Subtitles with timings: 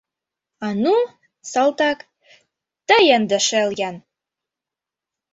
[0.65, 0.95] —А ну,
[1.51, 1.99] салтак,
[2.87, 3.95] тый ынде шел-ян!